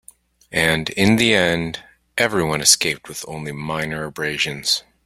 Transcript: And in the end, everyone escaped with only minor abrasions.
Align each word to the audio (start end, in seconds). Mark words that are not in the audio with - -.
And 0.55 0.89
in 0.89 1.17
the 1.17 1.35
end, 1.35 1.83
everyone 2.17 2.59
escaped 2.59 3.07
with 3.07 3.23
only 3.27 3.51
minor 3.51 4.05
abrasions. 4.05 4.81